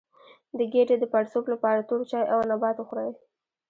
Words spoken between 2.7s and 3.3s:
وخورئ